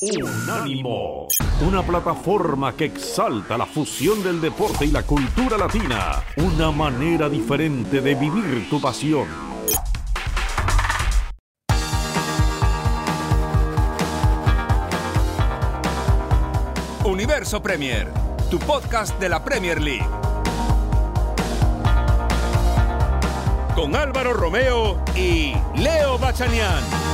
[0.00, 1.26] Unánimo,
[1.60, 8.00] una plataforma que exalta la fusión del deporte y la cultura latina, una manera diferente
[8.00, 9.26] de vivir tu pasión.
[17.04, 18.06] Universo Premier,
[18.48, 20.06] tu podcast de la Premier League.
[23.74, 27.07] Con Álvaro Romeo y Leo Bachanian.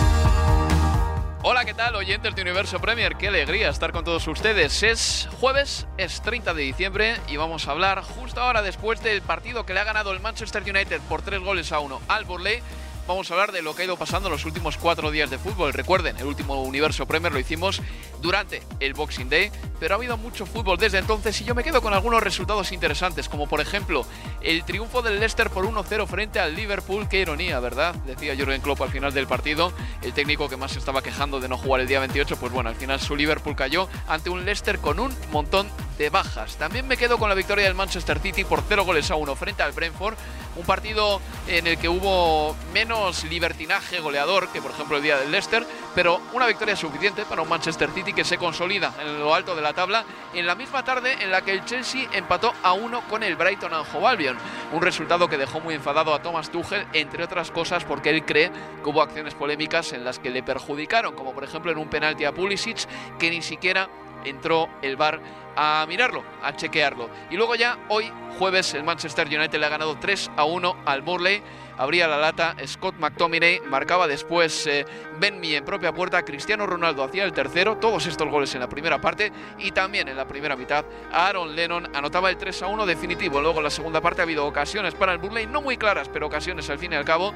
[1.46, 3.16] Hola, ¿qué tal, oyentes de Universo Premier?
[3.16, 4.82] Qué alegría estar con todos ustedes.
[4.82, 9.66] Es jueves, es 30 de diciembre y vamos a hablar justo ahora después del partido
[9.66, 12.62] que le ha ganado el Manchester United por 3 goles a 1 al Burley
[13.06, 15.72] vamos a hablar de lo que ha ido pasando los últimos cuatro días de fútbol.
[15.72, 17.80] Recuerden, el último Universo Premier lo hicimos
[18.22, 21.82] durante el Boxing Day, pero ha habido mucho fútbol desde entonces y yo me quedo
[21.82, 24.06] con algunos resultados interesantes, como por ejemplo
[24.40, 27.08] el triunfo del Leicester por 1-0 frente al Liverpool.
[27.08, 27.94] Qué ironía, ¿verdad?
[28.06, 31.48] Decía Jurgen Klopp al final del partido, el técnico que más se estaba quejando de
[31.48, 34.78] no jugar el día 28, pues bueno, al final su Liverpool cayó ante un Leicester
[34.78, 35.68] con un montón
[35.98, 36.56] de bajas.
[36.56, 39.62] También me quedo con la victoria del Manchester City por 0 goles a 1 frente
[39.62, 40.16] al Brentford,
[40.56, 42.93] un partido en el que hubo menos
[43.28, 47.48] libertinaje goleador que por ejemplo el día del Leicester, pero una victoria suficiente para un
[47.48, 51.16] Manchester City que se consolida en lo alto de la tabla en la misma tarde
[51.20, 54.36] en la que el Chelsea empató a 1 con el Brighton and Hove Albion,
[54.72, 58.52] un resultado que dejó muy enfadado a Thomas Tuchel entre otras cosas porque él cree
[58.82, 62.24] que hubo acciones polémicas en las que le perjudicaron, como por ejemplo en un penalti
[62.24, 62.86] a Pulisic
[63.18, 63.88] que ni siquiera
[64.24, 65.20] entró el VAR
[65.56, 67.08] a mirarlo, a chequearlo.
[67.30, 71.02] Y luego ya hoy, jueves, el Manchester United le ha ganado 3 a 1 al
[71.02, 71.42] Burley.
[71.76, 74.86] Abría la lata Scott McTominay, marcaba después eh,
[75.18, 78.68] Ben Mee en propia puerta, Cristiano Ronaldo hacía el tercero, todos estos goles en la
[78.68, 82.86] primera parte y también en la primera mitad Aaron Lennon anotaba el 3 a 1
[82.86, 83.40] definitivo.
[83.40, 86.28] Luego en la segunda parte ha habido ocasiones para el Burley, no muy claras, pero
[86.28, 87.34] ocasiones al fin y al cabo.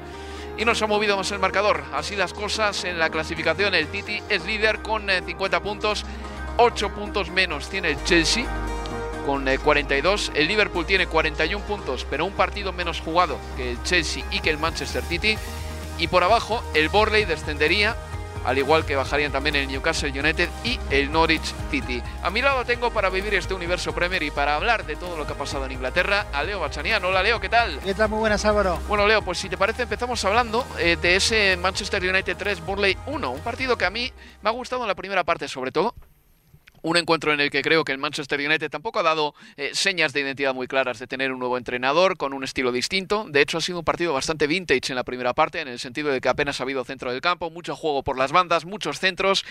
[0.57, 1.83] Y nos ha movido más el marcador.
[1.93, 6.05] Así las cosas en la clasificación, el Titi es líder con 50 eh, puntos
[6.61, 8.45] 8 puntos menos tiene el Chelsea
[9.25, 10.29] con 42.
[10.29, 14.41] Eh, el Liverpool tiene 41 puntos, pero un partido menos jugado que el Chelsea y
[14.41, 15.37] que el Manchester City.
[15.97, 17.95] Y por abajo, el Borley descendería,
[18.43, 22.03] al igual que bajarían también el Newcastle United y el Norwich City.
[22.23, 25.25] A mi lado tengo para vivir este universo Premier y para hablar de todo lo
[25.25, 27.03] que ha pasado en Inglaterra a Leo Bachanian.
[27.05, 27.79] Hola Leo, ¿qué tal?
[27.79, 28.09] ¿Qué tal?
[28.09, 28.81] Muy buenas, Álvaro.
[28.89, 32.97] Bueno, Leo, pues si te parece empezamos hablando eh, de ese Manchester United 3, Borley
[33.05, 33.31] 1.
[33.31, 35.95] Un partido que a mí me ha gustado en la primera parte sobre todo
[36.81, 40.13] un encuentro en el que creo que el Manchester United tampoco ha dado eh, señas
[40.13, 43.25] de identidad muy claras de tener un nuevo entrenador con un estilo distinto.
[43.29, 46.09] De hecho, ha sido un partido bastante vintage en la primera parte, en el sentido
[46.09, 49.45] de que apenas ha habido centro del campo, mucho juego por las bandas, muchos centros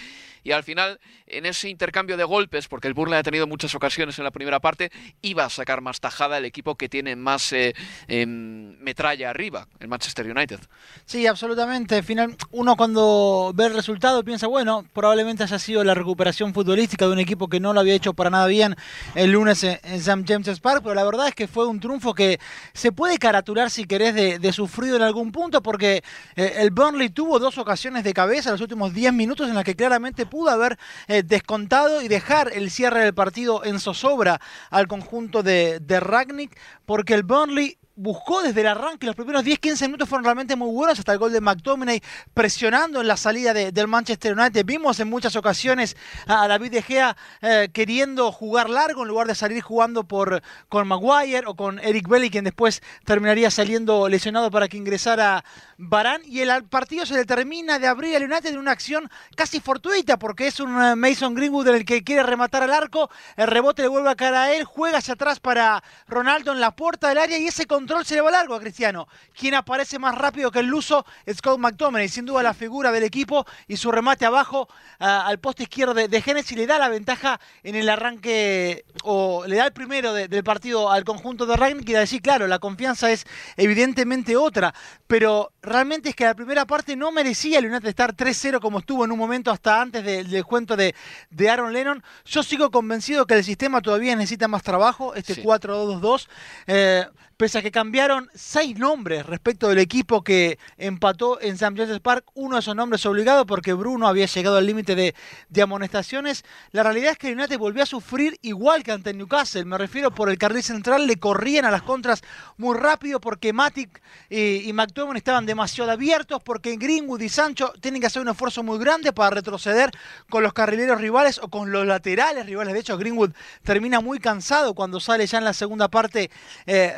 [0.45, 4.19] y al final, en ese intercambio de golpes, porque el Burnley ha tenido muchas ocasiones
[4.19, 4.91] en la primera parte,
[5.23, 7.75] iba a sacar más tajada el equipo que tiene más eh,
[8.07, 10.61] em, metralla arriba, el Manchester United.
[11.05, 12.03] Sí, absolutamente.
[12.03, 17.13] final, uno cuando ve el resultado piensa, bueno, probablemente haya sido la recuperación futbolística de
[17.13, 18.77] un equipo que no lo había hecho para nada bien
[19.15, 20.25] el lunes en, St.
[20.27, 22.39] James's Park, pero la verdad es que fue un triunfo que
[22.73, 26.03] se puede caratular, si querés, de, sufrido en algún punto, porque
[26.37, 29.65] eh, el Burnley tuvo dos ocasiones de cabeza en los últimos 10 minutos en las
[29.65, 34.41] que claramente pudo haber eh, descontado y dejar el cierre del partido en zozobra
[34.71, 39.87] al conjunto de, de Ragnick, porque el Burnley buscó desde el arranque, los primeros 10-15
[39.87, 42.01] minutos fueron realmente muy buenos, hasta el gol de McTominay
[42.33, 44.65] presionando en la salida del Manchester United.
[44.65, 45.97] Vimos en muchas ocasiones
[46.29, 50.87] a David De Gea eh, queriendo jugar largo en lugar de salir jugando por, con
[50.87, 55.45] Maguire o con Eric Belly, quien después terminaría saliendo lesionado para que ingresara
[55.77, 56.23] Barán.
[56.25, 60.21] Y el partido se le termina de abrir al United en una acción casi fortuita,
[60.21, 63.83] porque es un eh, Mason Greenwood en el que quiere rematar al arco, el rebote
[63.83, 67.19] le vuelve a caer a él, juega hacia atrás para Ronaldo en la puerta del
[67.19, 69.09] área y ese control se le va largo a Cristiano.
[69.37, 73.05] Quien aparece más rápido que el luso es Scott McTominay, sin duda la figura del
[73.05, 74.69] equipo y su remate abajo
[74.99, 79.57] al poste izquierdo de, de Genesis le da la ventaja en el arranque o le
[79.57, 83.27] da el primero del partido al conjunto de Rangnick y decir, claro, la confianza es
[83.57, 84.75] evidentemente otra,
[85.07, 89.05] pero realmente es que la primera parte no merecía el United estar 3-0 como estuvo
[89.05, 90.95] en un momento hasta antes del cuento de,
[91.31, 92.03] de, Aaron Lennon.
[92.25, 96.29] Yo sigo convencido que el sistema todavía necesita más trabajo, este 4-2-2.
[96.67, 97.07] Eh,
[97.39, 101.77] pese a que cambiaron seis nombres respecto del equipo que empató en St.
[101.77, 105.15] James's Park, uno de esos nombres obligado porque Bruno había llegado al límite de,
[105.63, 110.11] amonestaciones, la realidad es que United volvió a sufrir igual que ante Newcastle, me refiero
[110.11, 112.23] por el carril central, le corrían a las contras
[112.57, 118.01] muy rápido porque Matic y, y McTominay estaban demasiado abiertos, porque Greenwood y Sancho tienen
[118.01, 119.93] que hacer un esfuerzo muy grande para retroceder
[120.29, 123.31] con los carrileros rivales o con los laterales rivales, de hecho Greenwood
[123.63, 126.31] termina muy cansado cuando sale ya en la segunda parte
[126.67, 126.97] eh.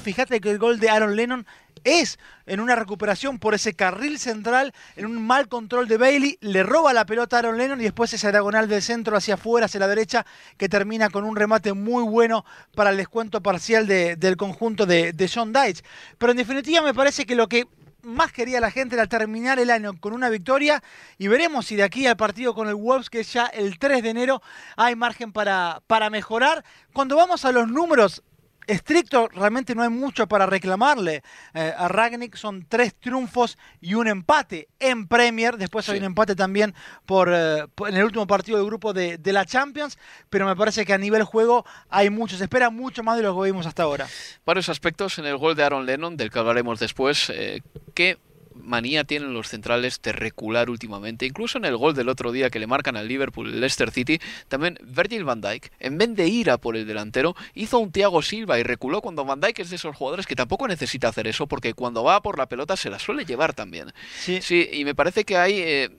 [0.00, 1.44] Fíjate que el gol de Aaron Lennon
[1.82, 6.62] es en una recuperación por ese carril central, en un mal control de Bailey, le
[6.62, 9.80] roba la pelota a Aaron Lennon y después esa diagonal del centro hacia afuera, hacia
[9.80, 10.24] la derecha,
[10.56, 12.44] que termina con un remate muy bueno
[12.76, 15.82] para el descuento parcial del conjunto de, de John Dice.
[16.18, 17.66] Pero en definitiva me parece que lo que
[18.02, 20.84] más quería la gente era terminar el año con una victoria
[21.18, 24.04] y veremos si de aquí al partido con el Wolves, que es ya el 3
[24.04, 24.40] de enero,
[24.76, 26.64] hay margen para, para mejorar.
[26.92, 28.22] Cuando vamos a los números,
[28.68, 31.22] estricto, realmente no hay mucho para reclamarle.
[31.54, 35.56] Eh, a Ragnick son tres triunfos y un empate en Premier.
[35.56, 36.74] Después hay un empate también
[37.06, 39.98] por, eh, en el último partido del grupo de, la Champions.
[40.30, 42.36] Pero me parece que a nivel juego hay mucho.
[42.36, 44.06] Se espera mucho más de lo que vimos hasta ahora.
[44.44, 47.62] Varios aspectos en el gol de Aaron Lennon, del que hablaremos después, eh,
[47.94, 48.18] que
[48.62, 51.26] manía tienen los centrales de recular últimamente.
[51.26, 54.78] Incluso en el gol del otro día que le marcan al Liverpool Leicester City, también
[54.82, 58.58] Virgil van Dijk, en vez de ir a por el delantero, hizo un Thiago Silva
[58.58, 61.74] y reculó cuando van Dijk es de esos jugadores que tampoco necesita hacer eso porque
[61.74, 63.92] cuando va por la pelota se la suele llevar también.
[64.18, 65.60] Sí, sí y me parece que hay...
[65.60, 65.90] Eh,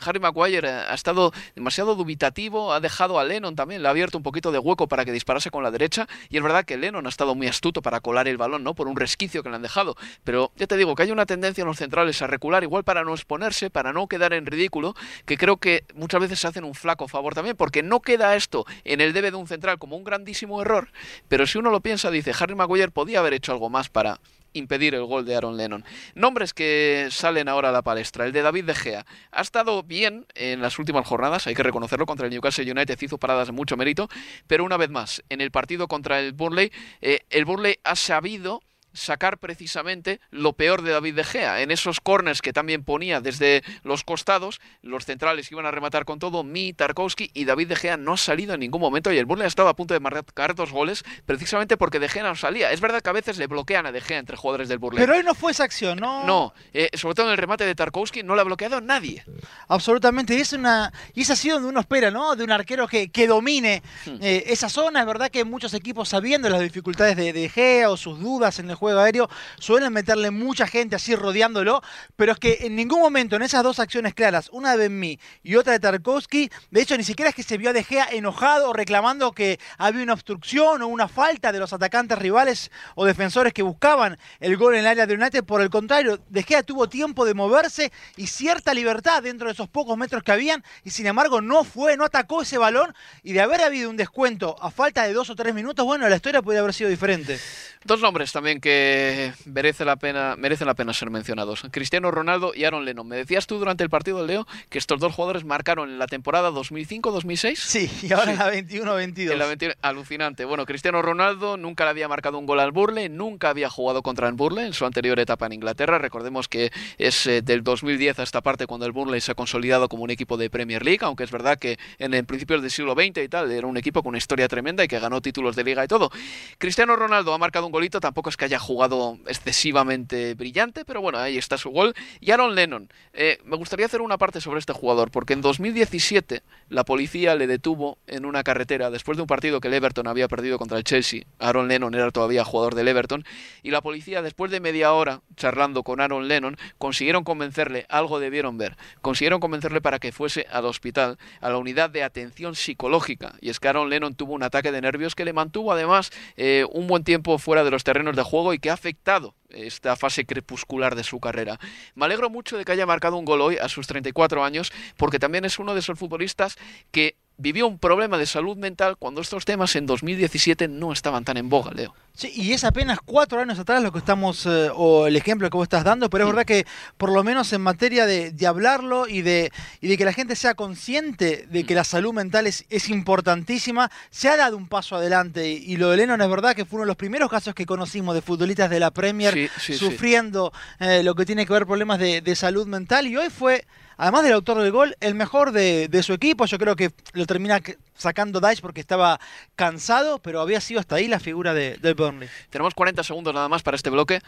[0.00, 4.24] Harry Maguire ha estado demasiado dubitativo, ha dejado a Lennon también, le ha abierto un
[4.24, 7.08] poquito de hueco para que disparase con la derecha y es verdad que Lennon ha
[7.08, 8.74] estado muy astuto para colar el balón, ¿no?
[8.74, 11.62] Por un resquicio que le han dejado, pero ya te digo que hay una tendencia
[11.62, 15.36] en los centrales a recular igual para no exponerse, para no quedar en ridículo, que
[15.36, 19.00] creo que muchas veces se hacen un flaco favor también, porque no queda esto en
[19.00, 20.90] el debe de un central como un grandísimo error,
[21.28, 24.20] pero si uno lo piensa, dice, Harry Maguire podía haber hecho algo más para
[24.52, 25.84] impedir el gol de Aaron Lennon.
[26.14, 28.24] Nombres que salen ahora a la palestra.
[28.26, 29.06] El de David De Gea.
[29.30, 33.18] Ha estado bien en las últimas jornadas, hay que reconocerlo, contra el Newcastle United hizo
[33.18, 34.08] paradas de mucho mérito,
[34.46, 38.62] pero una vez más, en el partido contra el Burnley, eh, el Burnley ha sabido
[38.92, 41.62] sacar precisamente lo peor de David De Gea.
[41.62, 46.18] En esos corners que también ponía desde los costados, los centrales iban a rematar con
[46.18, 49.26] todo, Mi, Tarkowski y David De Gea no ha salido en ningún momento y el
[49.26, 52.72] Burnley estaba a punto de marcar dos goles precisamente porque De Gea no salía.
[52.72, 55.02] Es verdad que a veces le bloquean a De Gea entre jugadores del Burnley.
[55.02, 56.24] Pero hoy no fue esa acción, ¿no?
[56.24, 59.24] No, eh, sobre todo en el remate de Tarkowski no le ha bloqueado nadie.
[59.68, 62.36] Absolutamente, y es una y es así donde uno espera, ¿no?
[62.36, 64.16] De un arquero que, que domine hmm.
[64.20, 65.00] eh, esa zona.
[65.00, 68.70] Es verdad que muchos equipos sabiendo las dificultades de De Gea o sus dudas en
[68.70, 69.30] el juego aéreo,
[69.60, 71.82] suelen meterle mucha gente así rodeándolo,
[72.16, 75.54] pero es que en ningún momento en esas dos acciones claras, una de Ben y
[75.54, 78.72] otra de Tarkovsky, de hecho ni siquiera es que se vio a De Gea enojado
[78.72, 83.62] reclamando que había una obstrucción o una falta de los atacantes rivales o defensores que
[83.62, 87.24] buscaban el gol en el área de United, por el contrario, De Gea tuvo tiempo
[87.24, 91.40] de moverse y cierta libertad dentro de esos pocos metros que habían y sin embargo
[91.40, 92.92] no fue, no atacó ese balón
[93.22, 96.16] y de haber habido un descuento a falta de dos o tres minutos, bueno, la
[96.16, 97.38] historia podría haber sido diferente.
[97.84, 101.62] Dos nombres también que merece la pena, merecen la pena ser mencionados.
[101.70, 103.08] Cristiano Ronaldo y Aaron Lennon.
[103.08, 106.06] Me decías tú durante el partido del Leo que estos dos jugadores marcaron en la
[106.06, 107.56] temporada 2005-2006.
[107.56, 109.76] Sí, y ahora en la 21-22.
[109.82, 110.44] Alucinante.
[110.44, 114.28] Bueno, Cristiano Ronaldo nunca le había marcado un gol al Burle, nunca había jugado contra
[114.28, 115.98] el Burle en su anterior etapa en Inglaterra.
[115.98, 119.88] Recordemos que es eh, del 2010 a esta parte cuando el Burley se ha consolidado
[119.88, 122.94] como un equipo de Premier League, aunque es verdad que en el principios del siglo
[122.94, 125.64] XX y tal era un equipo con una historia tremenda y que ganó títulos de
[125.64, 126.10] liga y todo.
[126.58, 131.18] Cristiano Ronaldo ha marcado un golito, tampoco es que haya jugado excesivamente brillante, pero bueno,
[131.18, 131.94] ahí está su gol.
[132.20, 136.42] Y Aaron Lennon, eh, me gustaría hacer una parte sobre este jugador, porque en 2017
[136.68, 140.28] la policía le detuvo en una carretera después de un partido que el Everton había
[140.28, 141.24] perdido contra el Chelsea.
[141.40, 143.24] Aaron Lennon era todavía jugador del Everton,
[143.62, 148.58] y la policía, después de media hora charlando con Aaron Lennon, consiguieron convencerle, algo debieron
[148.58, 153.34] ver, consiguieron convencerle para que fuese al hospital, a la unidad de atención psicológica.
[153.40, 156.66] Y es que Aaron Lennon tuvo un ataque de nervios que le mantuvo además eh,
[156.70, 160.24] un buen tiempo fuera de los terrenos de juego y que ha afectado esta fase
[160.24, 161.58] crepuscular de su carrera.
[161.94, 165.18] Me alegro mucho de que haya marcado un gol hoy a sus 34 años, porque
[165.18, 166.56] también es uno de esos futbolistas
[166.90, 171.36] que vivió un problema de salud mental cuando estos temas en 2017 no estaban tan
[171.36, 171.94] en boga, Leo.
[172.14, 175.56] Sí, y es apenas cuatro años atrás lo que estamos, eh, o el ejemplo que
[175.56, 176.66] vos estás dando, pero es verdad que
[176.98, 180.54] por lo menos en materia de, hablarlo y de, y de que la gente sea
[180.54, 185.48] consciente de que la salud mental es, es importantísima, se ha dado un paso adelante.
[185.48, 188.14] Y, lo de Lennon es verdad que fue uno de los primeros casos que conocimos
[188.14, 192.36] de futbolistas de la Premier sufriendo eh, lo que tiene que ver problemas de, de
[192.36, 193.06] salud mental.
[193.06, 193.64] Y hoy fue
[193.96, 196.46] además del autor del gol, el mejor de, su equipo.
[196.46, 197.60] Yo creo que lo termina
[197.94, 199.20] sacando Dice porque estaba
[199.56, 202.28] cansado, pero había sido hasta ahí la figura de, Burnley.
[202.50, 204.20] Tenemos 40 segundos nada más para este bloque.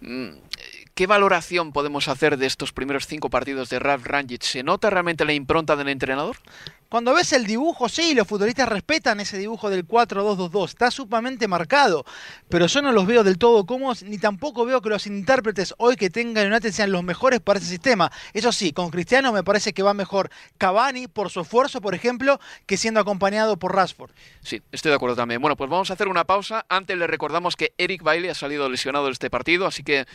[0.00, 0.30] Mm,
[0.94, 4.42] ¿Qué valoración podemos hacer de estos primeros cinco partidos de Ralf Rangic?
[4.42, 6.36] ¿Se nota realmente la impronta del entrenador?
[6.90, 12.04] Cuando ves el dibujo, sí, los futbolistas respetan ese dibujo del 4-2-2-2, está sumamente marcado,
[12.48, 15.94] pero yo no los veo del todo cómodos, ni tampoco veo que los intérpretes hoy
[15.94, 18.10] que tengan United sean los mejores para ese sistema.
[18.32, 22.40] Eso sí, con Cristiano me parece que va mejor Cavani por su esfuerzo, por ejemplo,
[22.66, 24.10] que siendo acompañado por Rashford.
[24.42, 25.40] Sí, estoy de acuerdo también.
[25.40, 26.66] Bueno, pues vamos a hacer una pausa.
[26.68, 30.06] Antes le recordamos que Eric Bailey ha salido lesionado de este partido, así que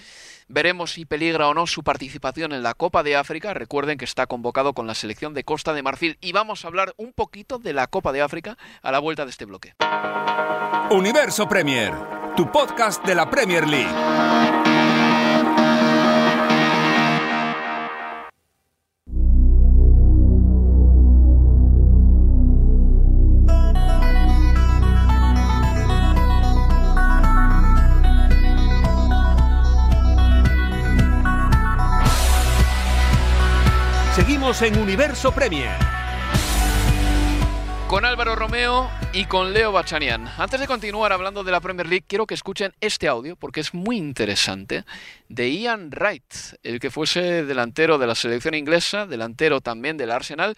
[0.47, 3.53] veremos si peligra o no su participación en la Copa de África.
[3.53, 7.13] Recuerden que está convocado con la selección de Costa de Marfil y vamos hablar un
[7.13, 9.73] poquito de la Copa de África a la vuelta de este bloque.
[10.91, 11.93] Universo Premier,
[12.35, 14.35] tu podcast de la Premier League.
[34.15, 35.77] Seguimos en Universo Premier.
[37.95, 40.27] Con Álvaro Romeo y con Leo Bachanian.
[40.37, 43.73] Antes de continuar hablando de la Premier League, quiero que escuchen este audio porque es
[43.73, 44.83] muy interesante
[45.29, 46.25] de Ian Wright,
[46.63, 50.57] el que fuese delantero de la selección inglesa, delantero también del Arsenal.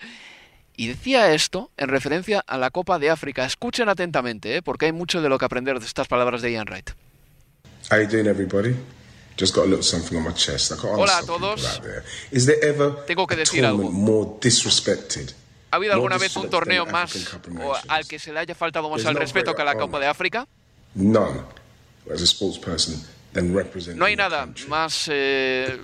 [0.76, 3.46] Y decía esto en referencia a la Copa de África.
[3.46, 4.62] Escuchen atentamente, ¿eh?
[4.64, 6.90] porque hay mucho de lo que aprender de estas palabras de Ian Wright.
[7.92, 8.76] How you doing, everybody?
[9.40, 10.72] Just got a little something on my chest.
[10.72, 11.64] I can't Hola a todos.
[11.68, 12.04] out there.
[12.32, 13.92] Is there ever Tengo que a decir algo.
[13.92, 15.36] more disrespected?
[15.72, 17.38] ¿Ha habido alguna vez un torneo más
[17.88, 20.08] al que se le haya faltado más There's al respeto que a la Copa de
[20.08, 20.48] África?
[23.96, 25.80] No hay nada más eh,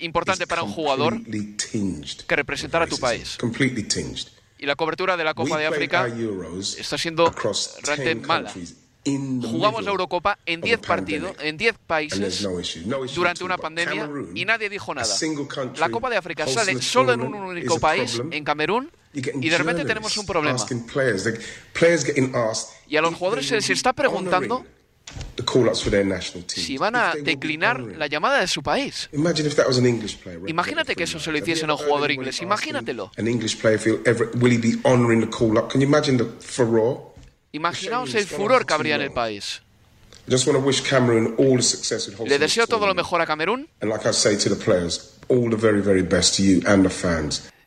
[0.00, 3.38] importante para un jugador que representar a tu país.
[4.58, 6.08] Y la cobertura de la Copa de África
[6.78, 7.32] está siendo
[7.82, 8.52] realmente 10 mala.
[9.04, 13.58] Jugamos la Eurocopa en of a 10 partidos, en 10 And there's países durante una
[13.58, 15.12] pandemia y nadie dijo nada.
[15.78, 19.84] La Copa de África sale solo en un único país, en Camerún, y de repente
[19.84, 20.58] tenemos un problema.
[22.88, 24.64] Y a los jugadores se les está preguntando
[26.46, 29.08] si van a declinar la llamada de su país.
[29.12, 31.78] Imagine if that was an English player Imagínate que eso se lo hiciesen a un
[31.80, 33.10] jugador inglés, imagínatelo.
[37.52, 39.62] Imaginaos el furor que habría en el país.
[40.26, 40.38] Le
[42.38, 43.68] deseo todo lo mejor a Camerún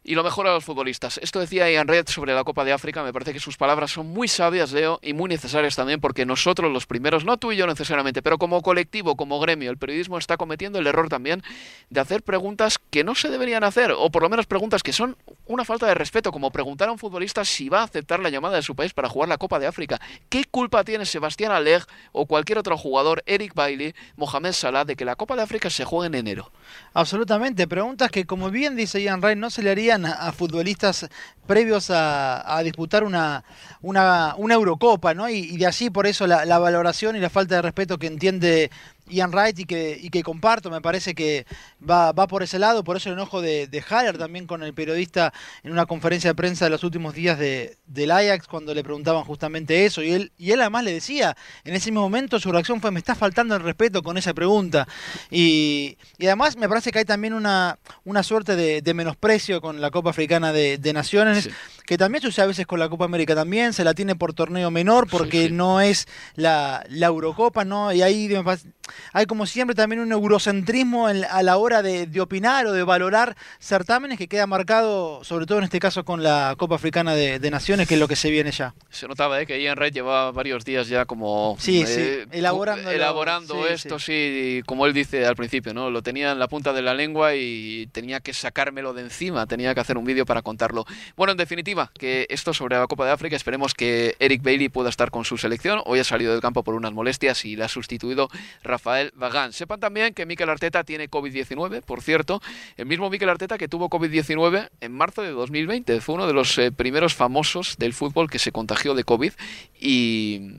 [0.08, 1.18] Y lo mejor a los futbolistas.
[1.18, 3.02] Esto decía Ian Red sobre la Copa de África.
[3.02, 6.72] Me parece que sus palabras son muy sabias, Leo, y muy necesarias también, porque nosotros,
[6.72, 10.38] los primeros, no tú y yo necesariamente, pero como colectivo, como gremio, el periodismo está
[10.38, 11.42] cometiendo el error también
[11.90, 15.18] de hacer preguntas que no se deberían hacer, o por lo menos preguntas que son
[15.48, 18.58] una falta de respeto, como preguntar a un futbolista si va a aceptar la llamada
[18.58, 20.00] de su país para jugar la Copa de África.
[20.30, 25.04] ¿Qué culpa tiene Sebastián Aleg o cualquier otro jugador, Eric Bailey, Mohamed Salah, de que
[25.04, 26.52] la Copa de África se juegue en enero?
[26.94, 29.72] Absolutamente, preguntas que como bien dice Ian Wright no se le
[30.04, 31.08] a, futbolistas
[31.48, 33.44] previos a, disputar una,
[33.82, 35.30] una, Eurocopa, ¿no?
[35.30, 38.72] Y, de allí por eso la valoración y la falta de respeto que entiende
[39.10, 41.46] Ian Wright y que, y que comparto, me parece que
[41.88, 44.74] va, va por ese lado, por eso el enojo de, de Haller también con el
[44.74, 45.34] periodista
[45.64, 49.24] en una conferencia de prensa de los últimos días de, del Ajax cuando le preguntaban
[49.24, 52.82] justamente eso y él, y él además le decía, en ese mismo momento su reacción
[52.82, 54.88] fue me está faltando el respeto con esa pregunta
[55.30, 59.82] y, y además me parece que hay también una, una suerte de, de menosprecio con
[59.82, 61.52] la Copa Africana de, de Naciones Sí.
[61.86, 64.72] que también sucede a veces con la Copa América también, se la tiene por torneo
[64.72, 65.54] menor porque Sí, sí.
[65.54, 67.92] no es la, la Eurocopa, ¿no?
[67.94, 68.70] Y ahí me parece-
[69.14, 72.84] hay como siempre también un eurocentrismo en- a la hora de, de opinar o de
[72.84, 77.40] valorar certámenes que queda marcado, sobre todo en este caso con la Copa Africana de,
[77.40, 78.74] de Naciones, que es lo que se viene ya.
[78.90, 79.46] Se notaba ¿eh?
[79.46, 84.06] que Ian Red llevaba varios días ya como Sí, eh, sí, elaborando sí, esto, sí.
[84.06, 84.64] sí.
[84.66, 85.90] como él dice al principio, ¿no?
[85.90, 89.74] Lo tenía en la punta de la lengua y tenía que sacármelo de encima, tenía
[89.74, 90.86] que hacer un vídeo para contarlo.
[91.16, 94.90] Bueno, en definitiva, que esto sobre la Copa de África, esperemos que Eric Bailey pueda
[94.90, 95.82] estar con su selección.
[95.86, 98.30] Hoy ha salido del campo por unas molestias y la ha sustituido
[98.64, 98.75] Rafael
[99.14, 99.54] Vagán.
[99.54, 102.42] Sepan también que Mikel Arteta tiene COVID-19, por cierto,
[102.78, 106.02] el mismo Mikel Arteta que tuvo COVID-19 en marzo de 2020.
[106.02, 109.34] Fue uno de los eh, primeros famosos del fútbol que se contagió de COVID
[109.80, 110.52] y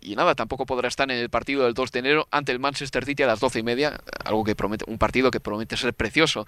[0.00, 3.04] y nada, tampoco podrá estar en el partido del 2 de enero ante el Manchester
[3.04, 6.46] City a las 12 y media, algo que promete, un partido que promete ser precioso.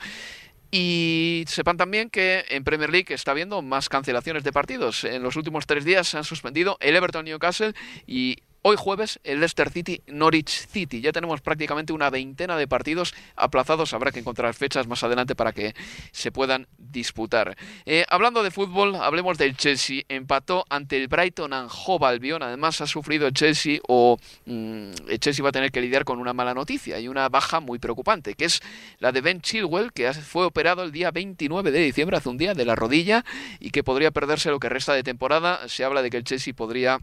[0.70, 5.04] Y sepan también que en Premier League está habiendo más cancelaciones de partidos.
[5.04, 7.74] En los últimos tres días se han suspendido el Everton Newcastle
[8.06, 11.00] y Hoy jueves el Leicester City Norwich City.
[11.00, 13.94] Ya tenemos prácticamente una veintena de partidos aplazados.
[13.94, 15.74] Habrá que encontrar fechas más adelante para que
[16.12, 17.56] se puedan disputar.
[17.86, 20.02] Eh, hablando de fútbol, hablemos del Chelsea.
[20.10, 22.42] Empató ante el Brighton and Hove Albion.
[22.42, 26.18] Además ha sufrido el Chelsea o mm, el Chelsea va a tener que lidiar con
[26.18, 28.60] una mala noticia y una baja muy preocupante, que es
[28.98, 32.52] la de Ben Chilwell, que fue operado el día 29 de diciembre, hace un día,
[32.52, 33.24] de la rodilla
[33.58, 35.66] y que podría perderse lo que resta de temporada.
[35.66, 37.00] Se habla de que el Chelsea podría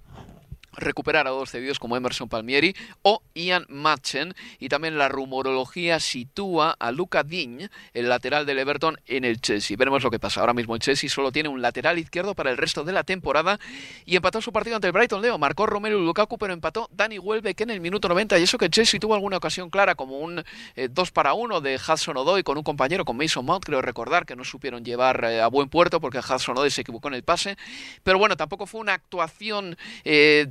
[0.77, 6.75] recuperar a dos cedidos como Emerson Palmieri o Ian Matchen y también la rumorología sitúa
[6.79, 9.75] a Luca Digne, el lateral del Everton, en el Chelsea.
[9.77, 10.41] Veremos lo que pasa.
[10.41, 13.59] Ahora mismo el Chelsea solo tiene un lateral izquierdo para el resto de la temporada
[14.05, 15.37] y empató su partido ante el Brighton Leo.
[15.37, 18.71] Marcó Romero Lukaku, pero empató Dani Welbeck en el minuto 90 y eso que el
[18.71, 20.43] Chelsea tuvo alguna ocasión clara como un 2
[20.75, 24.35] eh, para 1 de Hudson Odoi con un compañero, con Mason Mount, creo recordar que
[24.35, 27.57] no supieron llevar eh, a buen puerto porque Hudson Odoi se equivocó en el pase.
[28.03, 29.77] Pero bueno, tampoco fue una actuación...
[30.03, 30.47] Eh,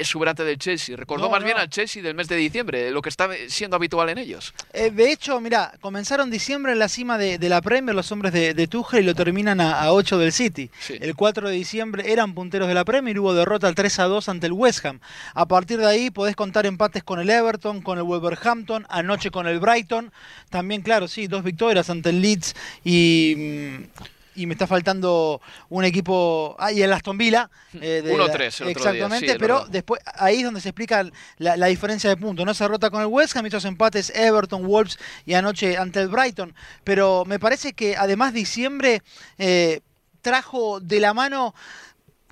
[0.00, 0.96] exuberante del Chelsea.
[0.96, 4.18] Recordó más bien al Chelsea del mes de diciembre, lo que está siendo habitual en
[4.18, 4.54] ellos.
[4.72, 8.54] Eh, de hecho, mira, comenzaron diciembre en la cima de, la Premier los hombres de,
[8.54, 10.70] de Tuchel y lo terminan a, 8 del City.
[10.88, 14.28] El 4 de diciembre eran punteros de la Premier, hubo derrota al 3 a 2
[14.28, 15.00] ante el West Ham.
[15.34, 19.46] A partir de ahí podés contar empates con el Everton, con el Wolverhampton, anoche con
[19.46, 20.12] el Brighton.
[20.48, 22.54] También, claro, sí, dos victorias ante el Leeds
[22.84, 23.34] y...
[23.36, 26.56] Mm, y me está faltando un equipo.
[26.58, 27.50] Ah, y el Aston Villa.
[27.74, 31.04] Eh, 1-3, Exactamente, pero después ahí es donde se explica
[31.38, 32.46] la, diferencia de puntos.
[32.46, 36.08] No se rota con el West Ham, estos empates Everton, Wolves y anoche ante el
[36.08, 36.54] Brighton.
[36.84, 39.02] Pero me parece que además diciembre
[39.38, 39.80] eh,
[40.22, 41.54] trajo de la mano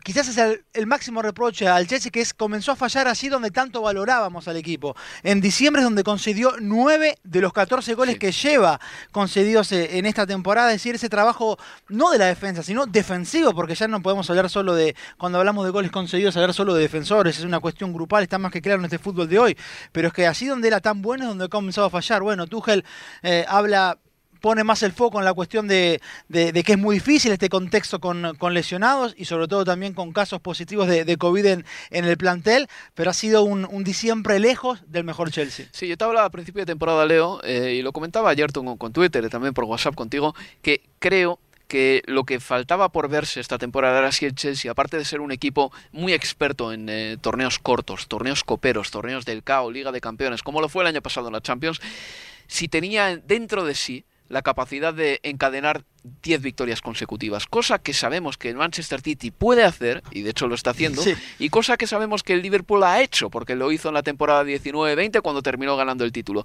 [0.02, 0.38] quizás es
[0.72, 4.56] el, máximo reproche al Chelsea, que es comenzó a fallar así donde tanto valorábamos al
[4.56, 4.96] equipo.
[5.22, 8.80] En diciembre es donde concedió 9 de los 14 goles que lleva
[9.12, 13.54] concedidos eh, en esta temporada, es decir, ese trabajo no de la defensa, sino defensivo,
[13.54, 16.82] porque ya no podemos hablar solo de, cuando hablamos de goles concedidos, hablar solo de
[16.82, 19.56] defensores, es una cuestión grupal, está más que claro en este fútbol de hoy,
[19.92, 22.22] pero es que así donde era tan bueno es donde ha comenzado a fallar.
[22.22, 22.84] Bueno, Tuchel
[23.22, 23.98] eh, habla
[24.40, 28.36] pone más el foco en la cuestión de, que es muy difícil este contexto con,
[28.52, 33.14] lesionados y sobre todo también con casos positivos de, COVID en, el plantel, pero ha
[33.14, 35.66] sido un, diciembre lejos del mejor Chelsea.
[35.72, 38.76] Sí, yo te hablaba a principio de temporada, Leo, eh, y lo comentaba ayer con,
[38.76, 43.58] con Twitter también por WhatsApp contigo, que creo que lo que faltaba por verse esta
[43.58, 47.58] temporada era si el Chelsea, aparte de ser un equipo muy experto en eh, torneos
[47.58, 51.28] cortos, torneos coperos, torneos del CAO, Liga de Campeones, como lo fue el año pasado
[51.28, 51.80] en la Champions,
[52.46, 55.84] si tenía dentro de sí la capacidad de encadenar
[56.22, 60.48] 10 victorias consecutivas, cosa que sabemos que el Manchester City puede hacer, y de hecho
[60.48, 61.02] lo está haciendo,
[61.38, 64.44] y cosa que sabemos que el Liverpool ha hecho, porque lo hizo en la temporada
[64.44, 66.44] 19-20 cuando terminó ganando el título.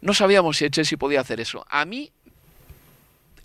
[0.00, 1.64] No sabíamos si el Chelsea podía hacer eso.
[1.68, 2.10] A mí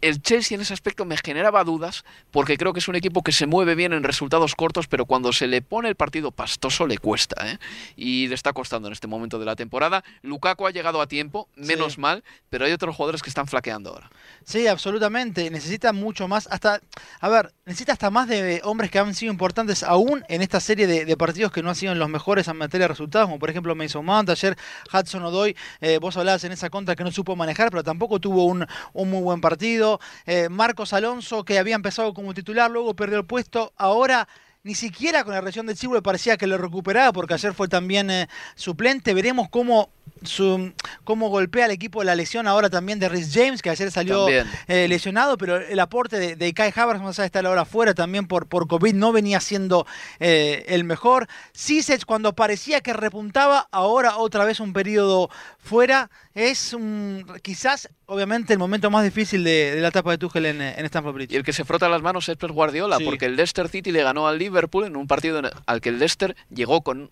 [0.02, 3.32] el Chelsea en ese aspecto me generaba dudas porque creo que es un equipo que
[3.32, 6.98] se mueve bien en resultados cortos, pero cuando se le pone el partido pastoso le
[6.98, 7.58] cuesta, ¿eh?
[7.96, 10.04] Y le está costando en este momento de la temporada.
[10.22, 14.10] Lukaku ha llegado a tiempo, menos mal, pero hay otros jugadores que están flaqueando ahora.
[14.44, 15.50] Sí, absolutamente.
[15.50, 16.82] Necesita mucho más, hasta,
[17.20, 20.88] a ver, necesita hasta más de hombres que han sido importantes aún en esta serie
[20.88, 23.74] de, partidos que no han sido los mejores en materia de resultados, como por ejemplo
[23.74, 24.56] Mason Mount, ayer
[24.94, 28.46] Hudson Odoy, eh, vos hablabas en esa contra que no supo manejar, pero tampoco tuvo
[28.46, 29.87] un, un muy buen partido.
[30.26, 34.28] Eh, Marcos Alonso, que había empezado como titular, luego perdió el puesto, ahora
[34.68, 38.12] ni siquiera con la región del Chivo parecía que lo recuperaba, porque ayer fue también
[38.12, 39.14] eh, suplente.
[39.14, 39.90] Veremos cómo,
[40.24, 40.74] su,
[41.06, 44.88] cómo golpea al equipo la lesión ahora también de Rhys James, que ayer salió eh,
[44.90, 48.28] lesionado, pero el aporte de, de Kai Havertz, más allá de estar ahora fuera también
[48.28, 49.88] por, por COVID, no venía siendo
[50.20, 51.28] el mejor.
[51.54, 56.10] Sisech, cuando parecía que repuntaba, ahora otra vez un periodo fuera.
[56.34, 60.86] Es un, quizás obviamente el momento más difícil de, la etapa de Tuchel en, en,
[60.86, 61.32] Stamford Bridge.
[61.32, 64.04] Y el que se frota las manos es Pep Guardiola, porque el Leicester City le
[64.04, 67.12] ganó al Liverpool en un partido al que el Leicester llegó con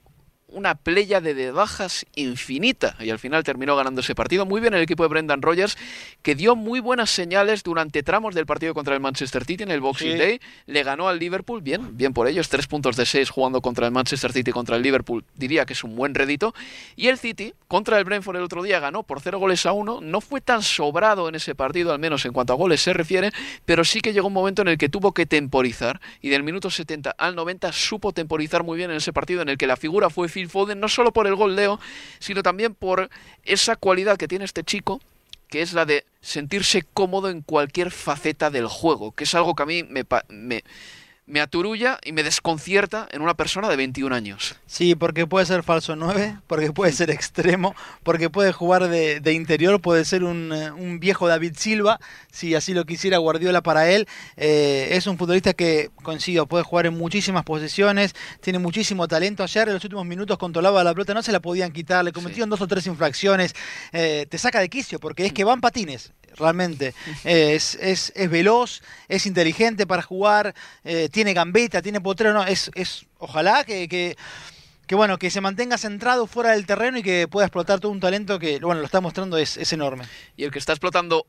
[0.55, 4.45] una playa de bajas infinita y al final terminó ganando ese partido.
[4.45, 5.77] Muy bien el equipo de Brendan Rodgers,
[6.21, 9.81] que dio muy buenas señales durante tramos del partido contra el Manchester City en el
[9.81, 10.39] Boxing Day.
[10.65, 13.91] Le ganó al Liverpool, bien, bien por ellos, tres puntos de seis jugando contra el
[13.91, 16.55] Manchester City contra el Liverpool, diría que es un buen redito.
[16.95, 19.99] Y el City contra el Brentford el otro día ganó por cero goles a uno.
[20.01, 23.31] No fue tan sobrado en ese partido, al menos en cuanto a goles se refiere,
[23.65, 26.69] pero sí que llegó un momento en el que tuvo que temporizar y del minuto
[26.69, 30.09] 70 al 90 supo temporizar muy bien en ese partido en el que la figura
[30.09, 31.79] fue Phil Foden, no solo por el gol Leo,
[32.19, 33.09] sino también por
[33.43, 35.01] esa cualidad que tiene este chico,
[35.47, 39.63] que es la de sentirse cómodo en cualquier faceta del juego, que es algo que
[39.63, 40.63] a mí me, me
[41.27, 44.55] me aturulla y me desconcierta en una persona de 21 años.
[44.67, 49.33] Sí, porque puede ser falso 9, porque puede ser extremo, porque puede jugar de, de
[49.33, 51.99] interior, puede ser un, eh, un, viejo David Silva,
[52.31, 54.07] si así lo quisiera Guardiola para él.
[54.37, 59.41] Eh, es un futbolista que, coincido, puede jugar en muchísimas posiciones, tiene muchísimo talento.
[59.43, 62.47] Ayer en los últimos minutos controlaba la pelota, no se la podían quitar, le cometieron
[62.47, 62.51] sí.
[62.51, 63.55] dos o tres infracciones.
[63.93, 66.93] Eh, te saca de quicio, porque es que van patines realmente.
[67.23, 70.53] Eh, es, es, es, veloz, es inteligente para jugar,
[71.15, 74.17] tiene gambeta, tiene potrero, no, es, es ojalá que, que,
[74.85, 78.01] que, bueno, que se mantenga centrado fuera del terreno y que pueda explotar todo un
[78.01, 80.03] talento que, bueno, lo está mostrando, es, es enorme.
[80.35, 81.25] Y el que está explotando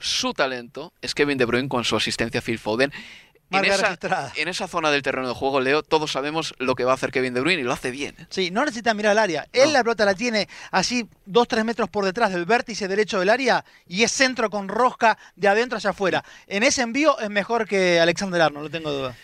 [0.00, 2.92] su talento es Kevin De Bruyne con su asistencia a Phil Foden.
[3.50, 3.96] En esa,
[4.36, 7.10] en esa, zona del terreno de juego, Leo, todos sabemos lo que va a hacer
[7.10, 8.14] Kevin De Bruyne y lo hace bien.
[8.18, 8.26] ¿eh?
[8.28, 9.46] Sí, no necesita mirar al área.
[9.54, 9.74] Él no.
[9.74, 13.64] la pelota la tiene así dos, tres metros por detrás del vértice derecho del área
[13.86, 16.24] y es centro con rosca de adentro hacia afuera.
[16.46, 19.16] En ese envío es mejor que Alexander Arnold, no tengo duda.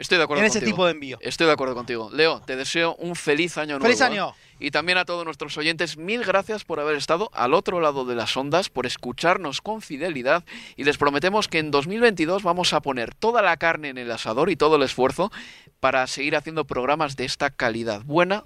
[0.00, 0.64] Estoy de acuerdo en contigo.
[0.64, 1.18] ese tipo de envío.
[1.20, 2.10] Estoy de acuerdo contigo.
[2.10, 3.84] Leo, te deseo un feliz año nuevo.
[3.84, 4.30] ¡Feliz año!
[4.30, 4.50] ¿eh?
[4.58, 8.14] Y también a todos nuestros oyentes, mil gracias por haber estado al otro lado de
[8.14, 10.44] las ondas, por escucharnos con fidelidad
[10.76, 14.48] y les prometemos que en 2022 vamos a poner toda la carne en el asador
[14.48, 15.30] y todo el esfuerzo
[15.80, 18.44] para seguir haciendo programas de esta calidad buena,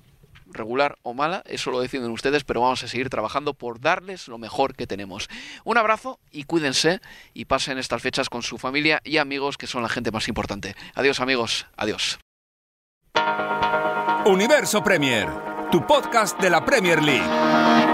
[0.54, 4.38] regular o mala, eso lo deciden ustedes, pero vamos a seguir trabajando por darles lo
[4.38, 5.28] mejor que tenemos.
[5.64, 7.00] Un abrazo y cuídense
[7.32, 10.74] y pasen estas fechas con su familia y amigos que son la gente más importante.
[10.94, 12.18] Adiós amigos, adiós.
[14.26, 15.28] Universo Premier,
[15.70, 17.93] tu podcast de la Premier League.